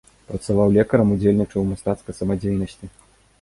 Працаваў 0.29 0.71
лекарам, 0.77 1.11
удзельнічаў 1.15 1.59
у 1.67 1.67
мастацкай 1.73 2.17
самадзейнасці. 2.21 2.93